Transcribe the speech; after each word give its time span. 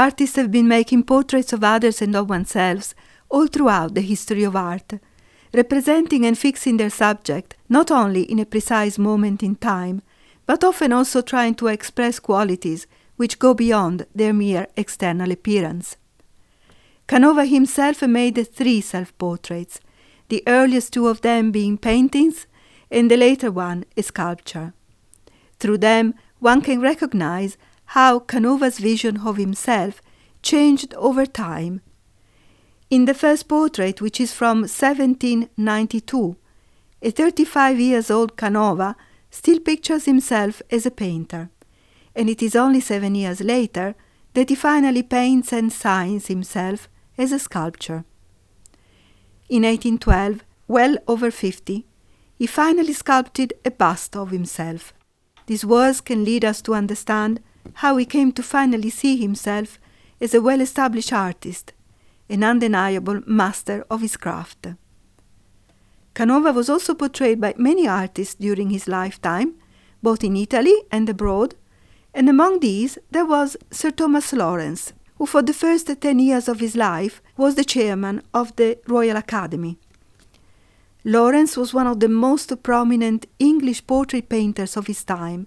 Artists 0.00 0.36
have 0.36 0.50
been 0.50 0.66
making 0.66 1.02
portraits 1.02 1.52
of 1.52 1.62
others 1.62 2.00
and 2.00 2.16
of 2.16 2.30
oneself 2.30 2.94
all 3.28 3.46
throughout 3.46 3.92
the 3.92 4.00
history 4.00 4.44
of 4.44 4.56
art, 4.56 4.94
representing 5.52 6.24
and 6.24 6.38
fixing 6.38 6.78
their 6.78 6.88
subject 6.88 7.54
not 7.68 7.90
only 7.90 8.22
in 8.22 8.38
a 8.38 8.46
precise 8.46 8.96
moment 8.96 9.42
in 9.42 9.56
time, 9.56 10.00
but 10.46 10.64
often 10.64 10.90
also 10.90 11.20
trying 11.20 11.54
to 11.54 11.66
express 11.66 12.18
qualities 12.18 12.86
which 13.16 13.38
go 13.38 13.52
beyond 13.52 14.06
their 14.14 14.32
mere 14.32 14.68
external 14.74 15.30
appearance. 15.30 15.98
Canova 17.06 17.44
himself 17.44 18.00
made 18.00 18.38
three 18.48 18.80
self 18.80 19.12
portraits, 19.18 19.80
the 20.30 20.42
earliest 20.46 20.94
two 20.94 21.08
of 21.08 21.20
them 21.20 21.50
being 21.50 21.76
paintings, 21.76 22.46
and 22.90 23.10
the 23.10 23.18
later 23.18 23.50
one 23.50 23.84
a 23.98 24.02
sculpture. 24.02 24.72
Through 25.58 25.78
them, 25.78 26.14
one 26.38 26.62
can 26.62 26.80
recognize 26.80 27.58
how 27.90 28.20
Canova's 28.20 28.78
vision 28.78 29.16
of 29.26 29.36
himself 29.36 30.00
changed 30.42 30.94
over 30.94 31.26
time. 31.26 31.80
In 32.88 33.04
the 33.04 33.14
first 33.14 33.48
portrait, 33.48 34.00
which 34.00 34.20
is 34.20 34.32
from 34.32 34.58
1792, 34.58 36.36
a 37.02 37.10
35 37.10 37.80
years 37.80 38.08
old 38.08 38.36
Canova 38.36 38.94
still 39.28 39.58
pictures 39.58 40.04
himself 40.04 40.62
as 40.70 40.86
a 40.86 40.90
painter, 40.92 41.50
and 42.14 42.30
it 42.30 42.40
is 42.40 42.54
only 42.54 42.78
seven 42.80 43.16
years 43.16 43.40
later 43.40 43.96
that 44.34 44.50
he 44.50 44.54
finally 44.54 45.02
paints 45.02 45.52
and 45.52 45.72
signs 45.72 46.28
himself 46.28 46.88
as 47.18 47.32
a 47.32 47.40
sculptor. 47.40 48.04
In 49.48 49.64
1812, 49.64 50.44
well 50.68 50.96
over 51.08 51.32
50, 51.32 51.86
he 52.38 52.46
finally 52.46 52.92
sculpted 52.92 53.52
a 53.64 53.70
bust 53.72 54.14
of 54.14 54.30
himself. 54.30 54.92
These 55.46 55.64
words 55.64 56.00
can 56.00 56.24
lead 56.24 56.44
us 56.44 56.62
to 56.62 56.74
understand 56.74 57.40
how 57.74 57.96
he 57.96 58.04
came 58.04 58.32
to 58.32 58.42
finally 58.42 58.90
see 58.90 59.16
himself 59.16 59.78
as 60.20 60.34
a 60.34 60.40
well 60.40 60.60
established 60.60 61.12
artist, 61.12 61.72
an 62.28 62.44
undeniable 62.44 63.20
master 63.26 63.84
of 63.90 64.00
his 64.00 64.16
craft. 64.16 64.68
Canova 66.14 66.52
was 66.52 66.68
also 66.68 66.94
portrayed 66.94 67.40
by 67.40 67.54
many 67.56 67.86
artists 67.86 68.34
during 68.34 68.70
his 68.70 68.88
lifetime, 68.88 69.54
both 70.02 70.24
in 70.24 70.36
Italy 70.36 70.74
and 70.90 71.08
abroad, 71.08 71.54
and 72.12 72.28
among 72.28 72.60
these 72.60 72.98
there 73.10 73.26
was 73.26 73.56
Sir 73.70 73.90
Thomas 73.90 74.32
Lawrence, 74.32 74.92
who 75.16 75.26
for 75.26 75.42
the 75.42 75.52
first 75.52 75.88
ten 76.00 76.18
years 76.18 76.48
of 76.48 76.60
his 76.60 76.74
life 76.74 77.22
was 77.36 77.54
the 77.54 77.64
chairman 77.64 78.22
of 78.34 78.56
the 78.56 78.78
Royal 78.86 79.16
Academy. 79.16 79.78
Lawrence 81.04 81.56
was 81.56 81.72
one 81.72 81.86
of 81.86 82.00
the 82.00 82.08
most 82.08 82.62
prominent 82.62 83.26
English 83.38 83.86
portrait 83.86 84.28
painters 84.28 84.76
of 84.76 84.86
his 84.86 85.04
time 85.04 85.46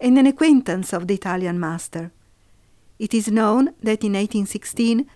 and 0.00 0.18
an 0.18 0.26
acquaintance 0.26 0.92
of 0.92 1.06
the 1.06 1.14
Italian 1.14 1.58
master. 1.58 2.12
It 2.98 3.14
is 3.14 3.28
known 3.28 3.66
that 3.82 4.04
in 4.04 4.12
1816 4.14 5.08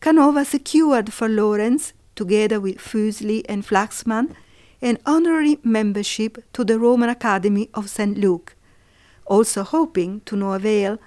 Canova 0.00 0.44
secured 0.44 1.12
for 1.12 1.28
Lawrence, 1.28 1.92
together 2.14 2.60
with 2.60 2.78
Fuseli 2.78 3.42
and 3.48 3.66
Flaxman, 3.66 4.34
an 4.80 4.98
honorary 5.04 5.58
membership 5.64 6.44
to 6.52 6.64
the 6.64 6.78
Roman 6.78 7.08
Academy 7.08 7.68
of 7.74 7.90
St. 7.90 8.16
Luke, 8.16 8.54
also 9.26 9.64
hoping, 9.64 10.20
to 10.20 10.36
no 10.36 10.52
avail, 10.52 10.98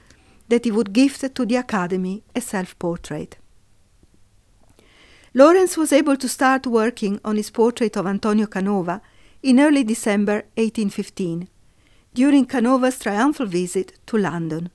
that 0.50 0.66
he 0.66 0.72
would 0.72 0.92
gift 0.92 1.34
to 1.34 1.46
the 1.46 1.56
Academy 1.56 2.24
a 2.36 2.42
self 2.42 2.78
portrait. 2.78 3.38
Lawrence 5.34 5.78
was 5.78 5.94
able 5.94 6.18
to 6.18 6.28
start 6.28 6.68
working 6.68 7.20
on 7.24 7.38
his 7.38 7.50
portrait 7.50 7.96
of 7.96 8.06
Antonio 8.06 8.48
Canova 8.48 9.02
in 9.42 9.62
early 9.62 9.86
December 9.86 10.44
1815, 10.56 11.48
during 12.14 12.46
Canova's 12.46 13.00
triumphal 13.00 13.46
visit 13.46 13.98
to 14.08 14.18
London. 14.18 14.70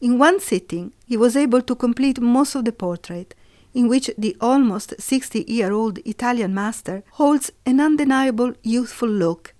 In 0.00 0.18
one 0.18 0.40
sitting, 0.40 0.92
he 1.06 1.16
was 1.16 1.36
able 1.36 1.62
to 1.62 1.74
complete 1.74 2.20
most 2.20 2.54
of 2.54 2.64
the 2.64 2.72
portrait, 2.72 3.34
in 3.74 3.88
which 3.88 4.10
the 4.16 4.36
almost 4.40 5.00
60 5.00 5.44
year 5.46 5.72
old 5.72 5.98
Italian 5.98 6.54
master 6.54 7.02
holds 7.12 7.50
an 7.66 7.80
undeniable 7.80 8.54
youthful 8.62 9.08
look 9.08 9.54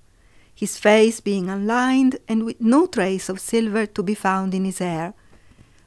his 0.61 0.77
face 0.77 1.21
being 1.21 1.49
unlined 1.49 2.19
and 2.29 2.45
with 2.45 2.61
no 2.61 2.87
trace 2.87 3.31
of 3.31 3.41
silver 3.41 3.87
to 3.87 4.03
be 4.03 4.15
found 4.15 4.53
in 4.53 4.67
his 4.67 4.79
hair, 4.79 5.15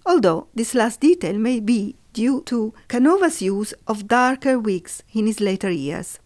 although 0.04 0.48
this 0.56 0.74
last 0.74 1.00
detail 1.00 1.38
may 1.38 1.60
be 1.60 1.96
due 2.12 2.42
to 2.42 2.74
Canova's 2.88 3.40
use 3.40 3.76
of 3.86 4.08
darker 4.08 4.58
wigs 4.58 5.04
in 5.14 5.28
his 5.28 5.40
later 5.40 5.70
years. 5.70 6.18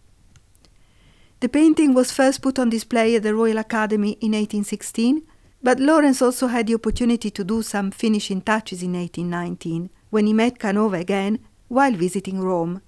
The 1.39 1.49
painting 1.49 1.93
was 1.93 2.11
first 2.11 2.41
put 2.41 2.57
on 2.57 2.71
display 2.71 3.15
at 3.15 3.21
the 3.21 3.35
Royal 3.35 3.59
Academy 3.59 4.13
in 4.21 4.31
1816, 4.31 5.21
but 5.61 5.79
Lawrence 5.79 6.21
also 6.21 6.47
had 6.47 6.65
the 6.65 6.73
opportunity 6.73 7.29
to 7.29 7.43
do 7.43 7.61
some 7.61 7.91
finishing 7.91 8.41
touches 8.41 8.81
in 8.81 8.93
1819, 8.93 9.91
when 10.09 10.25
he 10.25 10.33
met 10.33 10.57
Canova 10.57 10.97
again 10.97 11.39
while 11.67 11.91
visiting 11.91 12.41
Rome. 12.41 12.81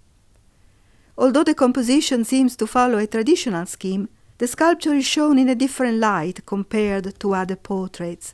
Although 1.15 1.43
the 1.43 1.53
composition 1.53 2.23
seems 2.23 2.55
to 2.55 2.65
follow 2.65 2.97
a 2.97 3.05
traditional 3.05 3.67
scheme, 3.67 4.09
the 4.39 4.47
sculpture 4.47 4.95
is 4.95 5.05
shown 5.05 5.37
in 5.37 5.49
a 5.49 5.55
different 5.55 5.97
light 5.97 6.45
compared 6.45 7.19
to 7.19 7.35
other 7.35 7.57
portraits. 7.57 8.33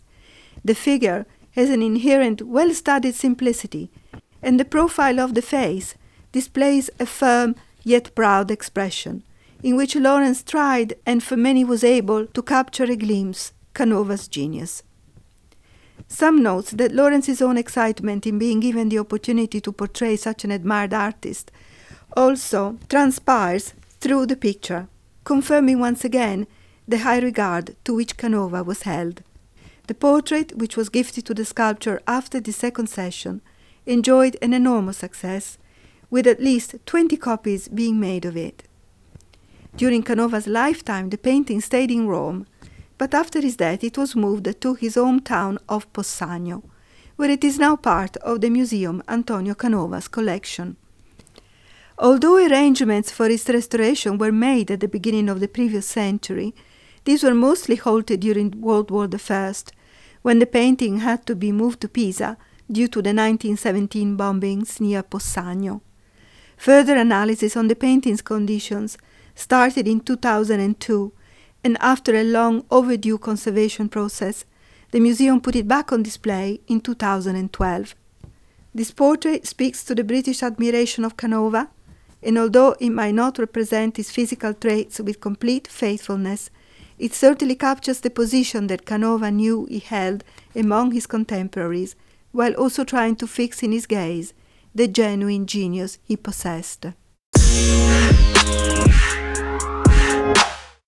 The 0.64 0.75
figure 0.75 1.25
has 1.52 1.70
an 1.70 1.81
inherent, 1.81 2.42
well 2.44 2.74
studied 2.74 3.16
simplicity, 3.16 3.92
and 4.42 4.59
the 4.59 4.66
profile 4.66 5.20
of 5.20 5.34
the 5.34 5.42
face 5.42 5.96
displays 6.31 6.90
a 7.00 7.06
firm 7.06 7.56
yet 7.84 8.14
proud 8.16 8.52
expression, 8.52 9.24
in 9.64 9.76
which 9.76 9.96
Lawrence 9.96 10.44
tried 10.44 10.96
and 11.06 11.24
for 11.24 11.38
many 11.38 11.64
was 11.64 11.84
able 11.84 12.26
to 12.28 12.42
capture 12.42 12.86
a 12.86 12.96
glimpse 12.96 13.54
Canova's 13.74 14.28
genius. 14.28 14.84
Some 16.08 16.44
notes 16.44 16.72
that 16.72 16.94
Lawrence's 16.94 17.42
own 17.42 17.58
excitement 17.58 18.28
in 18.28 18.38
being 18.38 18.60
given 18.60 18.90
the 18.90 19.00
opportunity 19.00 19.60
to 19.62 19.72
portray 19.72 20.16
such 20.16 20.44
an 20.44 20.52
admired 20.52 20.94
artist 20.94 21.52
also 22.16 22.78
transpires 22.90 23.74
through 24.00 24.28
the 24.28 24.36
picture 24.36 24.88
confirming 25.26 25.80
once 25.80 26.06
again 26.06 26.48
the 26.88 27.00
high 27.00 27.20
regard 27.20 27.76
to 27.84 27.94
which 27.94 28.16
Canova 28.16 28.64
was 28.64 28.84
held. 28.84 29.24
The 29.88 29.96
portrait, 29.96 30.56
which 30.56 30.78
was 30.78 30.90
gifted 30.90 31.26
to 31.26 31.34
the 31.34 31.46
sculptor 31.46 32.00
after 32.08 32.40
the 32.40 32.54
second 32.54 32.88
session, 32.88 33.42
enjoyed 33.86 34.38
an 34.42 34.54
enormous 34.54 34.98
success, 34.98 35.58
with 36.10 36.28
at 36.28 36.40
least 36.40 36.76
20 36.86 37.18
copies 37.18 37.68
being 37.68 38.00
made 38.00 38.24
of 38.24 38.38
it. 38.38 38.64
During 39.78 40.03
Canova's 40.03 40.47
lifetime, 40.47 41.09
the 41.09 41.18
painting 41.18 41.59
stayed 41.59 41.91
in 41.91 42.08
Rome, 42.08 42.47
but 42.97 43.13
after 43.13 43.41
his 43.41 43.58
death 43.58 43.84
it 43.84 43.97
was 43.97 44.16
moved 44.16 44.62
to 44.62 44.74
his 44.74 44.96
hometown 44.96 45.58
of 45.68 45.91
Possagno, 45.91 46.63
where 47.18 47.30
it 47.30 47.44
is 47.44 47.59
now 47.59 47.75
part 47.75 48.16
of 48.18 48.40
the 48.40 48.50
Museum 48.50 49.03
Antonio 49.09 49.53
Canova's 49.53 50.08
collection. 50.08 50.78
Although 51.97 52.38
arrangements 52.38 53.12
for 53.12 53.25
its 53.25 53.50
restoration 53.50 54.18
were 54.18 54.31
made 54.31 54.72
at 54.72 54.80
the 54.80 54.88
beginning 54.88 55.28
of 55.28 55.41
the 55.41 55.50
previous 55.50 55.86
century, 55.86 56.56
these 57.03 57.22
were 57.22 57.36
mostly 57.36 57.75
halted 57.75 58.22
during 58.22 58.62
World 58.62 58.90
War 58.92 59.09
I, 59.30 59.53
when 60.22 60.40
the 60.40 60.46
painting 60.46 61.00
had 61.00 61.25
to 61.25 61.36
be 61.36 61.52
moved 61.52 61.81
to 61.81 61.90
Pisa 61.90 62.38
due 62.72 62.88
to 62.88 63.02
the 63.02 63.13
1917 63.13 64.18
bombings 64.18 64.80
near 64.80 65.03
Possagno. 65.03 65.81
Further 66.57 66.96
analysis 66.96 67.57
on 67.57 67.68
the 67.68 67.75
painting's 67.75 68.22
conditions 68.22 68.97
started 69.35 69.88
in 69.88 70.00
2002, 70.00 71.12
and 71.63 71.78
after 71.79 72.16
a 72.16 72.23
long 72.23 72.66
overdue 72.72 73.18
conservation 73.18 73.90
process, 73.90 74.46
the 74.91 75.00
museum 75.00 75.41
put 75.41 75.56
it 75.56 75.68
back 75.68 75.91
on 75.91 76.03
display 76.03 76.62
in 76.68 76.81
2012. 76.81 77.95
This 78.74 78.91
portrait 78.91 79.45
speaks 79.45 79.84
to 79.84 79.95
the 79.95 80.03
British 80.03 80.41
admiration 80.41 81.06
of 81.06 81.18
Canova 81.18 81.69
and 82.25 82.40
although 82.40 82.75
it 82.79 82.90
might 82.90 83.13
not 83.13 83.38
represent 83.38 83.97
his 83.97 84.09
physical 84.09 84.53
traits 84.53 85.00
with 85.00 85.22
complete 85.22 85.68
faithfulness, 85.68 86.50
it 86.97 87.13
certainly 87.13 87.56
captures 87.56 88.00
the 88.00 88.09
position 88.09 88.66
that 88.68 88.85
Canova 88.85 89.29
knew 89.29 89.66
he 89.66 89.79
held 89.79 90.24
among 90.56 90.92
his 90.92 91.06
contemporaries, 91.06 91.95
while 92.31 92.54
also 92.54 92.83
trying 92.83 93.15
to 93.15 93.27
fix 93.27 93.62
in 93.62 93.71
his 93.71 93.86
gaze 93.86 94.33
the 94.74 94.88
genuine 94.88 95.45
genius 95.45 96.00
he 96.04 96.18
possessed. 96.18 96.88